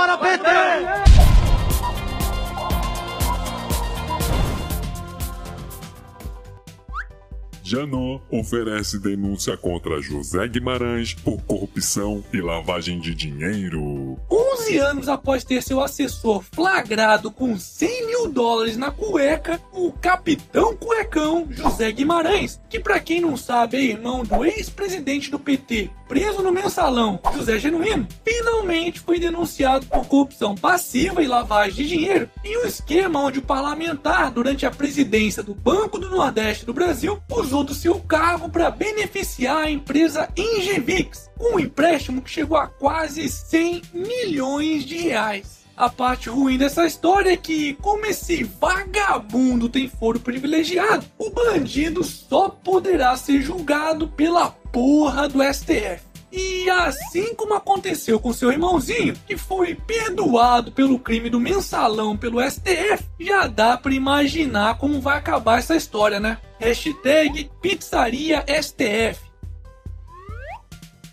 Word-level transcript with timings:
Bora, 0.00 0.16
PT! 0.16 1.10
Janot 7.62 8.22
oferece 8.30 8.98
denúncia 8.98 9.58
contra 9.58 10.00
José 10.00 10.48
Guimarães 10.48 11.12
por 11.12 11.42
corrupção 11.42 12.24
e 12.32 12.40
lavagem 12.40 12.98
de 12.98 13.14
dinheiro. 13.14 14.18
11 14.28 14.78
anos 14.78 15.08
após 15.08 15.44
ter 15.44 15.62
seu 15.62 15.82
assessor 15.82 16.42
flagrado 16.50 17.30
com 17.30 17.58
100 17.58 18.06
mil 18.06 18.32
dólares 18.32 18.78
na 18.78 18.90
cueca, 18.90 19.60
o 19.70 19.92
capitão 19.92 20.74
cuecão 20.74 21.46
José 21.50 21.92
Guimarães, 21.92 22.58
que 22.70 22.80
para 22.80 22.98
quem 22.98 23.20
não 23.20 23.36
sabe 23.36 23.76
é 23.76 23.82
irmão 23.82 24.24
do 24.24 24.46
ex-presidente 24.46 25.30
do 25.30 25.38
PT, 25.38 25.90
preso 26.10 26.42
no 26.42 26.50
mensalão 26.50 27.20
José 27.32 27.56
Genuíno, 27.56 28.08
finalmente 28.24 28.98
foi 28.98 29.20
denunciado 29.20 29.86
por 29.86 30.04
corrupção 30.08 30.56
passiva 30.56 31.22
e 31.22 31.28
lavagem 31.28 31.84
de 31.84 31.88
dinheiro 31.88 32.28
em 32.42 32.58
um 32.58 32.66
esquema 32.66 33.20
onde 33.20 33.38
o 33.38 33.42
parlamentar, 33.42 34.32
durante 34.32 34.66
a 34.66 34.72
presidência 34.72 35.40
do 35.40 35.54
Banco 35.54 36.00
do 36.00 36.10
Nordeste 36.10 36.66
do 36.66 36.74
Brasil, 36.74 37.22
usou 37.30 37.62
do 37.62 37.74
seu 37.74 38.00
cargo 38.00 38.48
para 38.48 38.72
beneficiar 38.72 39.58
a 39.58 39.70
empresa 39.70 40.28
Ingevix, 40.36 41.30
um 41.40 41.60
empréstimo 41.60 42.20
que 42.20 42.30
chegou 42.30 42.58
a 42.58 42.66
quase 42.66 43.28
100 43.28 43.82
milhões 43.94 44.84
de 44.84 44.96
reais. 44.98 45.59
A 45.80 45.88
parte 45.88 46.28
ruim 46.28 46.58
dessa 46.58 46.84
história 46.84 47.32
é 47.32 47.36
que, 47.38 47.72
como 47.80 48.04
esse 48.04 48.42
vagabundo 48.44 49.66
tem 49.66 49.88
foro 49.88 50.20
privilegiado, 50.20 51.06
o 51.16 51.30
bandido 51.30 52.04
só 52.04 52.50
poderá 52.50 53.16
ser 53.16 53.40
julgado 53.40 54.06
pela 54.06 54.50
porra 54.50 55.26
do 55.26 55.42
STF. 55.42 56.02
E 56.30 56.68
assim 56.68 57.34
como 57.34 57.54
aconteceu 57.54 58.20
com 58.20 58.30
seu 58.30 58.52
irmãozinho, 58.52 59.16
que 59.26 59.38
foi 59.38 59.74
perdoado 59.74 60.70
pelo 60.70 60.98
crime 60.98 61.30
do 61.30 61.40
mensalão 61.40 62.14
pelo 62.14 62.42
STF, 62.42 63.02
já 63.18 63.46
dá 63.46 63.74
para 63.78 63.94
imaginar 63.94 64.76
como 64.76 65.00
vai 65.00 65.16
acabar 65.16 65.60
essa 65.60 65.74
história, 65.74 66.20
né? 66.20 66.36
Hashtag 66.58 67.50
Pizzaria 67.62 68.44
STF. 68.46 69.29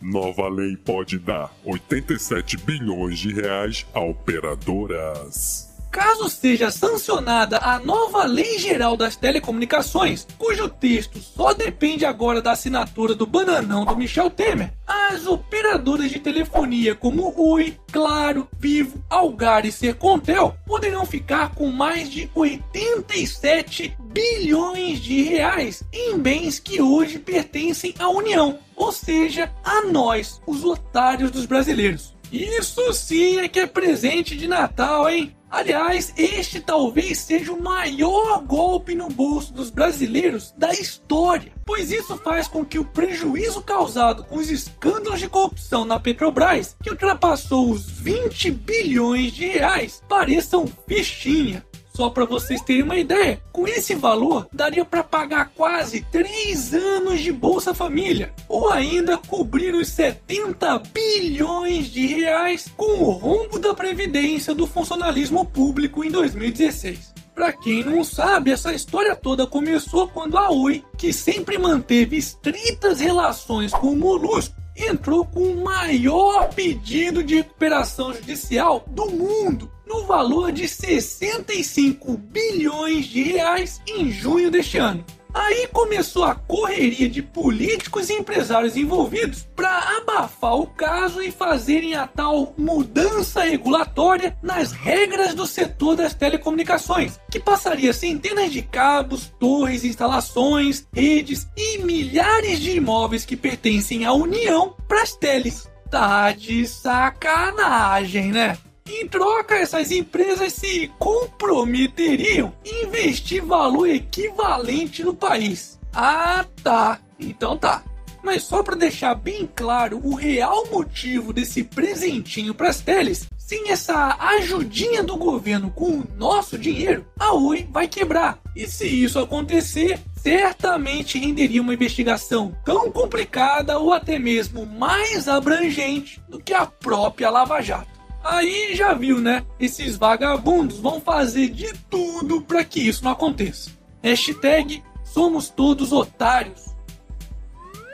Nova 0.00 0.48
lei 0.48 0.76
pode 0.76 1.18
dar 1.18 1.52
87 1.64 2.56
bilhões 2.58 3.18
de 3.18 3.32
reais 3.32 3.86
a 3.94 4.00
operadoras. 4.00 5.66
Caso 5.90 6.28
seja 6.28 6.70
sancionada 6.70 7.56
a 7.56 7.78
nova 7.78 8.24
Lei 8.24 8.58
Geral 8.58 8.98
das 8.98 9.16
Telecomunicações, 9.16 10.26
cujo 10.36 10.68
texto 10.68 11.18
só 11.18 11.54
depende 11.54 12.04
agora 12.04 12.42
da 12.42 12.52
assinatura 12.52 13.14
do 13.14 13.26
bananão 13.26 13.84
do 13.86 13.96
Michel 13.96 14.28
Temer, 14.28 14.74
as 15.08 15.26
operadoras 15.26 16.10
de 16.10 16.18
telefonia 16.18 16.94
como 16.94 17.32
Oi, 17.36 17.76
Claro, 17.92 18.48
Vivo, 18.58 19.02
Algar 19.08 19.64
e 19.64 19.70
Sercontel 19.72 20.56
poderão 20.66 21.06
ficar 21.06 21.54
com 21.54 21.68
mais 21.68 22.10
de 22.10 22.28
87 22.34 23.96
bilhões 24.00 24.98
de 25.00 25.22
reais 25.22 25.84
em 25.92 26.18
bens 26.18 26.58
que 26.58 26.82
hoje 26.82 27.18
pertencem 27.18 27.94
à 27.98 28.08
União, 28.08 28.58
ou 28.74 28.90
seja, 28.90 29.52
a 29.64 29.82
nós, 29.82 30.40
os 30.46 30.64
otários 30.64 31.30
dos 31.30 31.46
brasileiros. 31.46 32.15
Isso 32.32 32.92
sim 32.92 33.38
é 33.38 33.48
que 33.48 33.60
é 33.60 33.66
presente 33.66 34.36
de 34.36 34.48
Natal, 34.48 35.08
hein? 35.08 35.36
Aliás, 35.48 36.12
este 36.16 36.60
talvez 36.60 37.18
seja 37.18 37.52
o 37.52 37.62
maior 37.62 38.42
golpe 38.42 38.94
no 38.96 39.08
bolso 39.08 39.52
dos 39.52 39.70
brasileiros 39.70 40.52
da 40.58 40.72
história, 40.72 41.52
pois 41.64 41.92
isso 41.92 42.16
faz 42.18 42.48
com 42.48 42.64
que 42.64 42.78
o 42.78 42.84
prejuízo 42.84 43.62
causado 43.62 44.24
com 44.24 44.36
os 44.36 44.50
escândalos 44.50 45.20
de 45.20 45.28
corrupção 45.28 45.84
na 45.84 46.00
Petrobras, 46.00 46.76
que 46.82 46.90
ultrapassou 46.90 47.70
os 47.70 47.88
20 47.88 48.50
bilhões 48.50 49.32
de 49.32 49.46
reais, 49.46 50.02
pareçam 50.08 50.66
fichinha. 50.88 51.64
Só 51.96 52.10
para 52.10 52.26
vocês 52.26 52.60
terem 52.60 52.82
uma 52.82 52.98
ideia, 52.98 53.40
com 53.50 53.66
esse 53.66 53.94
valor 53.94 54.46
daria 54.52 54.84
para 54.84 55.02
pagar 55.02 55.50
quase 55.56 56.02
3 56.12 56.74
anos 56.74 57.20
de 57.20 57.32
Bolsa 57.32 57.72
Família, 57.72 58.34
ou 58.50 58.70
ainda 58.70 59.16
cobrir 59.16 59.74
os 59.74 59.88
70 59.88 60.78
bilhões 60.92 61.86
de 61.86 62.06
reais 62.06 62.70
com 62.76 63.02
o 63.02 63.10
rombo 63.12 63.58
da 63.58 63.72
previdência 63.72 64.54
do 64.54 64.66
funcionalismo 64.66 65.46
público 65.46 66.04
em 66.04 66.10
2016. 66.10 67.14
Para 67.34 67.50
quem 67.54 67.82
não 67.82 68.04
sabe, 68.04 68.50
essa 68.50 68.74
história 68.74 69.16
toda 69.16 69.46
começou 69.46 70.06
quando 70.06 70.36
a 70.36 70.50
Oi, 70.50 70.84
que 70.98 71.14
sempre 71.14 71.56
manteve 71.56 72.18
estritas 72.18 73.00
relações 73.00 73.72
com 73.72 73.92
o 73.92 73.96
Molusco, 73.96 74.54
entrou 74.76 75.24
com 75.24 75.40
o 75.40 75.64
maior 75.64 76.52
pedido 76.52 77.24
de 77.24 77.36
recuperação 77.36 78.12
judicial 78.12 78.84
do 78.86 79.10
mundo, 79.10 79.70
no 79.86 80.04
valor 80.04 80.52
de 80.52 80.68
65 80.68 82.16
bilhões 82.16 83.06
de 83.06 83.22
reais 83.22 83.80
em 83.86 84.10
junho 84.10 84.50
deste 84.50 84.78
ano. 84.78 85.04
Aí 85.36 85.68
começou 85.70 86.24
a 86.24 86.34
correria 86.34 87.10
de 87.10 87.20
políticos 87.20 88.08
e 88.08 88.14
empresários 88.14 88.74
envolvidos 88.74 89.46
para 89.54 89.98
abafar 89.98 90.54
o 90.54 90.66
caso 90.66 91.20
e 91.20 91.30
fazerem 91.30 91.94
a 91.94 92.06
tal 92.06 92.54
mudança 92.56 93.42
regulatória 93.42 94.34
nas 94.42 94.72
regras 94.72 95.34
do 95.34 95.46
setor 95.46 95.94
das 95.94 96.14
telecomunicações, 96.14 97.20
que 97.30 97.38
passaria 97.38 97.92
centenas 97.92 98.50
de 98.50 98.62
cabos, 98.62 99.30
torres, 99.38 99.84
instalações, 99.84 100.86
redes 100.90 101.46
e 101.54 101.82
milhares 101.82 102.58
de 102.58 102.70
imóveis 102.70 103.26
que 103.26 103.36
pertencem 103.36 104.06
à 104.06 104.14
União 104.14 104.74
para 104.88 105.02
as 105.02 105.12
teles. 105.12 105.70
Tá 105.90 106.32
de 106.32 106.66
sacanagem, 106.66 108.32
né? 108.32 108.56
Em 108.88 109.08
troca, 109.08 109.56
essas 109.56 109.90
empresas 109.90 110.52
se 110.52 110.90
comprometeriam 110.98 112.52
em 112.64 112.84
investir 112.84 113.44
valor 113.44 113.88
equivalente 113.88 115.02
no 115.02 115.12
país. 115.12 115.78
Ah, 115.92 116.44
tá. 116.62 117.00
Então 117.18 117.56
tá. 117.56 117.82
Mas 118.22 118.42
só 118.42 118.62
para 118.62 118.76
deixar 118.76 119.14
bem 119.14 119.48
claro 119.54 120.00
o 120.04 120.14
real 120.14 120.66
motivo 120.66 121.32
desse 121.32 121.62
presentinho 121.64 122.54
para 122.54 122.68
as 122.68 122.80
teles, 122.80 123.28
sem 123.36 123.70
essa 123.70 124.16
ajudinha 124.18 125.02
do 125.02 125.16
governo 125.16 125.70
com 125.70 126.00
o 126.00 126.06
nosso 126.16 126.58
dinheiro, 126.58 127.06
a 127.18 127.32
Oi 127.32 127.68
vai 127.70 127.86
quebrar. 127.86 128.38
E 128.54 128.66
se 128.66 128.86
isso 128.86 129.18
acontecer, 129.20 130.00
certamente 130.16 131.18
renderia 131.18 131.62
uma 131.62 131.74
investigação 131.74 132.56
tão 132.64 132.90
complicada 132.90 133.78
ou 133.78 133.92
até 133.92 134.18
mesmo 134.18 134.66
mais 134.66 135.28
abrangente 135.28 136.20
do 136.28 136.40
que 136.40 136.52
a 136.52 136.66
própria 136.66 137.30
Lava 137.30 137.60
Jato. 137.60 137.95
Aí 138.28 138.74
já 138.74 138.92
viu, 138.92 139.20
né? 139.20 139.44
Esses 139.58 139.96
vagabundos 139.96 140.78
vão 140.78 141.00
fazer 141.00 141.48
de 141.48 141.72
tudo 141.88 142.42
para 142.42 142.64
que 142.64 142.80
isso 142.80 143.04
não 143.04 143.12
aconteça. 143.12 143.70
Hashtag 144.02 144.82
somos 145.04 145.48
todos 145.48 145.92
otários. 145.92 146.74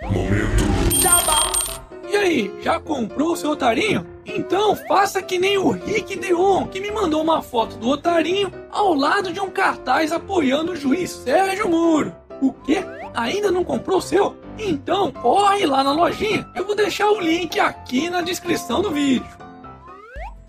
Momento. 0.02 0.62
E 2.10 2.16
aí, 2.16 2.54
já 2.62 2.78
comprou 2.78 3.32
o 3.32 3.36
seu 3.36 3.50
otarinho? 3.50 4.06
Então 4.26 4.76
faça 4.76 5.22
que 5.22 5.38
nem 5.38 5.56
o 5.56 5.70
Rick 5.70 6.14
Deon, 6.16 6.66
que 6.66 6.78
me 6.78 6.90
mandou 6.90 7.22
uma 7.22 7.40
foto 7.40 7.76
do 7.76 7.88
otarinho 7.88 8.52
ao 8.70 8.92
lado 8.94 9.32
de 9.32 9.40
um 9.40 9.50
cartaz 9.50 10.12
apoiando 10.12 10.72
o 10.72 10.76
juiz 10.76 11.10
Sérgio 11.10 11.70
Moro. 11.70 12.14
O 12.40 12.52
quê? 12.52 12.84
Ainda 13.14 13.50
não 13.50 13.64
comprou 13.64 13.98
o 13.98 14.02
seu? 14.02 14.36
Então 14.58 15.10
corre 15.10 15.64
lá 15.64 15.82
na 15.82 15.92
lojinha. 15.92 16.46
Eu 16.54 16.66
vou 16.66 16.76
deixar 16.76 17.10
o 17.10 17.20
link 17.20 17.58
aqui 17.58 18.10
na 18.10 18.20
descrição 18.20 18.82
do 18.82 18.90
vídeo. 18.90 19.41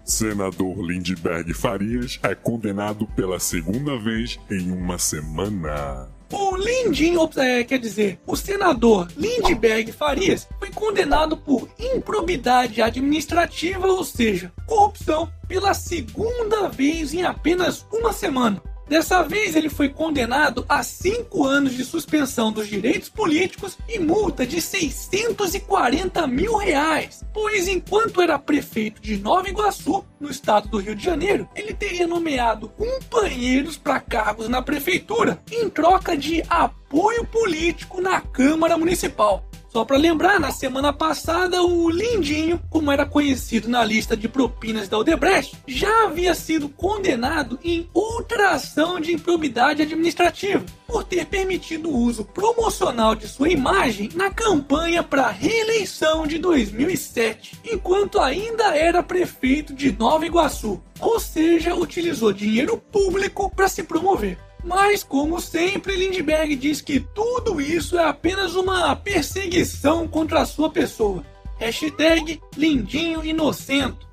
Senador 0.03 0.81
Lindbergh 0.85 1.53
Farias 1.53 2.19
é 2.23 2.35
condenado 2.35 3.07
pela 3.15 3.39
segunda 3.39 3.97
vez 3.97 4.37
em 4.51 4.69
uma 4.71 4.97
semana. 4.97 6.09
O 6.31 6.57
Lindinho, 6.57 7.29
é, 7.37 7.63
quer 7.63 7.77
dizer, 7.77 8.19
o 8.25 8.35
senador 8.35 9.07
Lindbergh 9.15 9.91
Farias 9.91 10.47
foi 10.59 10.71
condenado 10.71 11.37
por 11.37 11.69
improbidade 11.79 12.81
administrativa, 12.81 13.85
ou 13.87 14.03
seja, 14.03 14.51
corrupção, 14.65 15.31
pela 15.47 15.73
segunda 15.73 16.67
vez 16.69 17.13
em 17.13 17.23
apenas 17.23 17.85
uma 17.93 18.11
semana. 18.11 18.61
Dessa 18.87 19.23
vez, 19.23 19.55
ele 19.55 19.69
foi 19.69 19.89
condenado 19.89 20.65
a 20.67 20.83
cinco 20.83 21.45
anos 21.45 21.73
de 21.73 21.83
suspensão 21.83 22.51
dos 22.51 22.67
direitos 22.67 23.09
políticos 23.09 23.77
e 23.87 23.97
multa 23.97 24.45
de 24.45 24.61
640 24.61 26.27
mil 26.27 26.57
reais, 26.57 27.23
pois 27.33 27.67
enquanto 27.67 28.21
era 28.21 28.37
prefeito 28.37 29.01
de 29.01 29.17
Nova 29.17 29.49
Iguaçu, 29.49 30.05
no 30.19 30.29
estado 30.29 30.67
do 30.67 30.77
Rio 30.77 30.95
de 30.95 31.03
Janeiro, 31.03 31.47
ele 31.55 31.73
teria 31.73 32.07
nomeado 32.07 32.69
companheiros 32.69 33.77
para 33.77 33.99
cargos 33.99 34.47
na 34.47 34.61
prefeitura 34.61 35.41
em 35.51 35.69
troca 35.69 36.15
de 36.15 36.43
apoio 36.49 36.82
apoio 36.93 37.25
político 37.25 37.99
na 37.99 38.21
Câmara 38.21 38.77
Municipal. 38.77 39.43
Só 39.67 39.83
para 39.83 39.97
lembrar, 39.97 40.39
na 40.39 40.51
semana 40.51 40.93
passada, 40.93 41.63
o 41.63 41.89
Lindinho, 41.89 42.61
como 42.69 42.91
era 42.91 43.03
conhecido 43.03 43.67
na 43.67 43.83
lista 43.83 44.15
de 44.15 44.27
propinas 44.27 44.87
da 44.87 44.99
Odebrecht, 44.99 45.57
já 45.65 46.03
havia 46.03 46.35
sido 46.35 46.69
condenado 46.69 47.57
em 47.63 47.89
outra 47.91 48.51
ação 48.51 48.99
de 48.99 49.11
improbidade 49.11 49.81
administrativa 49.81 50.63
por 50.85 51.03
ter 51.03 51.25
permitido 51.25 51.89
o 51.89 51.97
uso 51.97 52.23
promocional 52.23 53.15
de 53.15 53.27
sua 53.27 53.49
imagem 53.49 54.11
na 54.13 54.29
campanha 54.29 55.01
para 55.01 55.23
a 55.23 55.31
reeleição 55.31 56.27
de 56.27 56.37
2007, 56.37 57.59
enquanto 57.65 58.19
ainda 58.19 58.77
era 58.77 59.01
prefeito 59.01 59.73
de 59.73 59.91
Nova 59.91 60.27
Iguaçu, 60.27 60.79
ou 60.99 61.19
seja, 61.19 61.73
utilizou 61.73 62.31
dinheiro 62.31 62.77
público 62.77 63.49
para 63.49 63.67
se 63.67 63.81
promover. 63.81 64.37
Mas, 64.63 65.03
como 65.03 65.41
sempre, 65.41 65.95
Lindbergh 65.95 66.55
diz 66.55 66.79
que 66.81 66.99
tudo 66.99 67.59
isso 67.59 67.97
é 67.97 68.05
apenas 68.05 68.55
uma 68.55 68.95
perseguição 68.95 70.07
contra 70.07 70.41
a 70.41 70.45
sua 70.45 70.69
pessoa. 70.69 71.23
Hashtag 71.57 72.41
Lindinho 72.55 73.23
Inocento. 73.25 74.07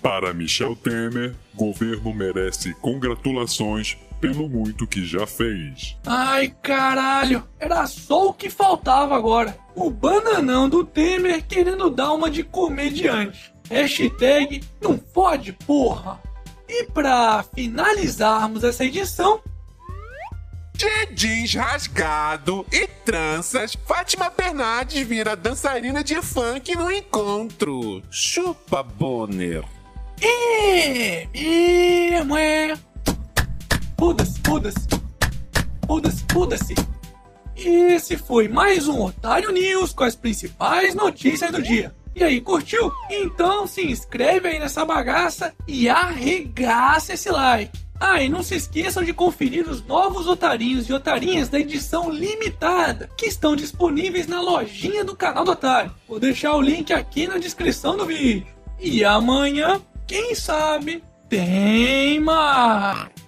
Para 0.00 0.34
Michel 0.34 0.74
Temer, 0.74 1.34
governo 1.54 2.12
merece 2.12 2.74
congratulações 2.74 3.96
pelo 4.20 4.48
muito 4.48 4.86
que 4.86 5.04
já 5.04 5.26
fez. 5.26 5.96
Ai 6.06 6.54
caralho, 6.62 7.46
era 7.58 7.86
só 7.86 8.28
o 8.28 8.34
que 8.34 8.48
faltava 8.48 9.16
agora. 9.16 9.56
O 9.74 9.90
bananão 9.90 10.68
do 10.68 10.84
Temer 10.84 11.44
querendo 11.46 11.90
dar 11.90 12.12
uma 12.12 12.30
de 12.30 12.42
comediante. 12.42 13.52
Hashtag 13.68 14.62
não 14.80 14.98
fode 14.98 15.52
porra. 15.52 16.20
E 16.74 16.84
para 16.84 17.42
finalizarmos 17.54 18.64
essa 18.64 18.82
edição, 18.82 19.42
de 20.72 21.06
jeans 21.14 21.54
rasgado 21.54 22.64
e 22.72 22.86
tranças, 23.04 23.76
Fátima 23.86 24.30
Bernardes 24.30 25.06
vira 25.06 25.36
dançarina 25.36 26.02
de 26.02 26.22
funk 26.22 26.74
no 26.74 26.90
encontro. 26.90 28.02
Chupa 28.10 28.82
Bonner. 28.82 29.62
É, 30.22 31.28
mesmo 31.34 32.38
é. 32.38 32.74
Foda-se, 33.98 34.40
foda-se. 34.42 34.88
Foda-se, 35.86 36.24
foda-se. 36.32 36.74
Esse 37.54 38.16
foi 38.16 38.48
mais 38.48 38.88
um 38.88 39.02
Otário 39.02 39.52
News 39.52 39.92
com 39.92 40.04
as 40.04 40.16
principais 40.16 40.94
notícias 40.94 41.52
do 41.52 41.60
dia. 41.60 41.94
E 42.14 42.22
aí, 42.22 42.40
curtiu? 42.40 42.92
Então 43.10 43.66
se 43.66 43.82
inscreve 43.82 44.48
aí 44.48 44.58
nessa 44.58 44.84
bagaça 44.84 45.54
e 45.66 45.88
arregaça 45.88 47.14
esse 47.14 47.30
like. 47.30 47.82
Ah, 48.04 48.20
e 48.20 48.28
não 48.28 48.42
se 48.42 48.56
esqueçam 48.56 49.04
de 49.04 49.12
conferir 49.12 49.68
os 49.68 49.80
novos 49.86 50.26
otarinhos 50.26 50.88
e 50.88 50.92
otarinhas 50.92 51.48
da 51.48 51.60
edição 51.60 52.10
limitada, 52.10 53.08
que 53.16 53.26
estão 53.26 53.54
disponíveis 53.54 54.26
na 54.26 54.40
lojinha 54.40 55.04
do 55.04 55.14
canal 55.14 55.44
do 55.44 55.52
Otário. 55.52 55.94
Vou 56.08 56.18
deixar 56.18 56.56
o 56.56 56.60
link 56.60 56.92
aqui 56.92 57.28
na 57.28 57.38
descrição 57.38 57.96
do 57.96 58.04
vídeo. 58.04 58.44
E 58.80 59.04
amanhã, 59.04 59.80
quem 60.04 60.34
sabe, 60.34 61.02
tem 61.28 62.18
mais! 62.18 63.21